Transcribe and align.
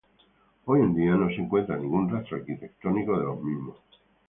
Hoy 0.65 0.79
en 0.79 0.95
día 0.95 1.13
no 1.13 1.27
se 1.29 1.35
encuentra 1.35 1.77
ningún 1.77 2.09
rastro 2.09 2.37
arquitectónico 2.37 3.19
de 3.19 3.23
los 3.25 3.39
mismos. 3.39 3.77